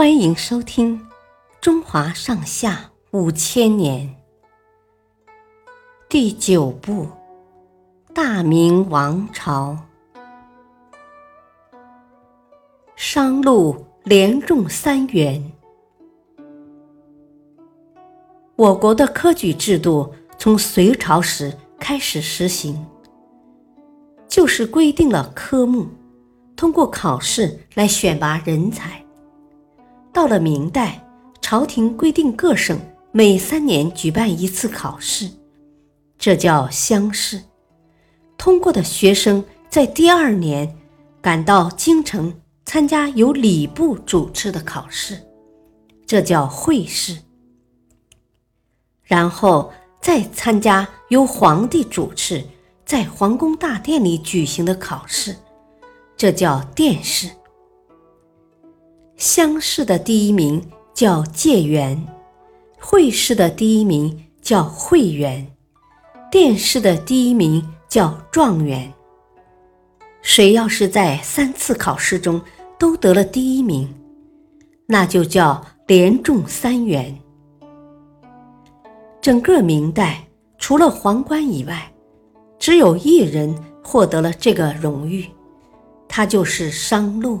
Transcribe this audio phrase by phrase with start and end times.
[0.00, 0.98] 欢迎收听
[1.60, 4.08] 《中华上下五千年》
[6.08, 7.04] 第九部
[8.14, 9.76] 《大明王朝》。
[12.96, 15.52] 商路连中三元。
[18.56, 22.86] 我国的科举制度从隋朝时开始实行，
[24.26, 25.86] 就是规定了科目，
[26.56, 29.04] 通过考试来选拔人才。
[30.20, 31.02] 到了明代，
[31.40, 32.78] 朝廷规定各省
[33.10, 35.26] 每三年举办一次考试，
[36.18, 37.40] 这叫乡试。
[38.36, 40.76] 通过的学生在第二年
[41.22, 45.18] 赶到京城参加由礼部主持的考试，
[46.04, 47.16] 这叫会试。
[49.02, 52.44] 然后再参加由皇帝主持
[52.84, 55.34] 在皇宫大殿里举行的考试，
[56.14, 57.30] 这叫殿试。
[59.20, 62.02] 乡试的第一名叫解元，
[62.80, 65.46] 会试的第一名叫会元，
[66.30, 68.90] 殿试的第一名叫状元。
[70.22, 72.40] 谁要是在三次考试中
[72.78, 73.94] 都得了第一名，
[74.86, 77.14] 那就叫连中三元。
[79.20, 80.24] 整个明代
[80.56, 81.92] 除了皇冠以外，
[82.58, 83.54] 只有一人
[83.84, 85.26] 获得了这个荣誉，
[86.08, 87.38] 他就是商禄。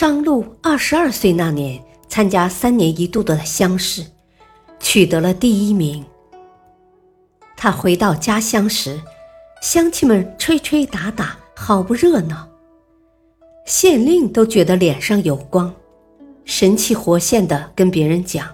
[0.00, 4.02] 商禄二十二岁那年，参加三年一度的乡试，
[4.78, 6.02] 取得了第一名。
[7.54, 8.98] 他回到家乡时，
[9.60, 12.48] 乡亲们吹吹打打，好不热闹。
[13.66, 15.70] 县令都觉得脸上有光，
[16.46, 18.48] 神气活现的跟别人讲：“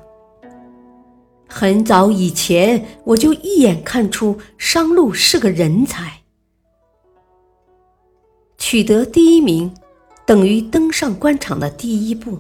[1.48, 6.22] 很早以前，我就一眼看出商禄是个人才，
[8.58, 9.72] 取得第一名。”
[10.27, 12.37] 等于登上官场的第一步，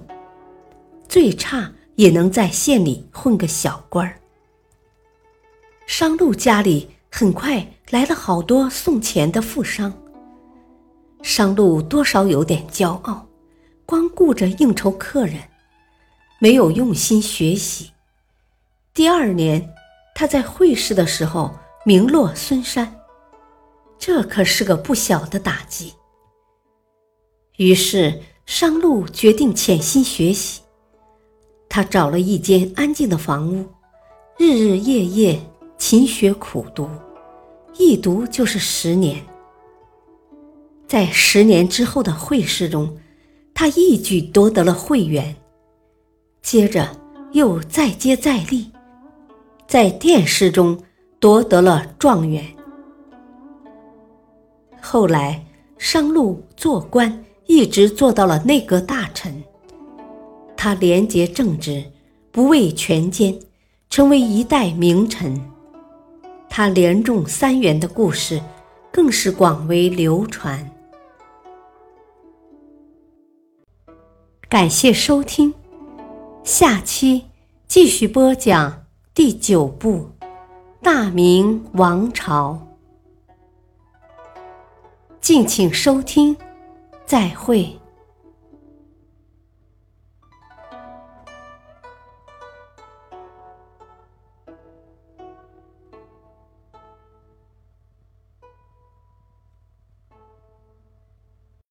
[1.08, 4.18] 最差也能在县里混个小官儿。
[5.86, 9.92] 商路家里很快来了好多送钱的富商，
[11.22, 13.24] 商路多少有点骄傲，
[13.86, 15.38] 光顾着应酬客人，
[16.40, 17.92] 没有用心学习。
[18.92, 19.72] 第二年，
[20.12, 22.92] 他在会试的时候名落孙山，
[23.96, 25.94] 这可是个不小的打击。
[27.56, 30.60] 于是，商路决定潜心学习。
[31.68, 33.64] 他找了一间安静的房屋，
[34.38, 35.40] 日日夜夜
[35.78, 36.88] 勤学苦读，
[37.78, 39.24] 一读就是十年。
[40.86, 42.94] 在十年之后的会试中，
[43.54, 45.34] 他一举夺得了会员，
[46.42, 46.94] 接着
[47.32, 48.70] 又再接再厉，
[49.66, 50.78] 在殿试中
[51.18, 52.44] 夺得了状元。
[54.80, 55.42] 后来，
[55.78, 57.24] 商路做官。
[57.46, 59.42] 一直做到了内阁大臣，
[60.56, 61.84] 他廉洁正直，
[62.30, 63.38] 不畏权奸，
[63.88, 65.40] 成为一代名臣。
[66.48, 68.40] 他连中三元的故事，
[68.90, 70.70] 更是广为流传。
[74.48, 75.52] 感谢收听，
[76.42, 77.26] 下期
[77.66, 80.10] 继续播讲第九部
[80.82, 82.66] 《大明王朝》，
[85.20, 86.36] 敬请收听。
[87.06, 87.78] 再会。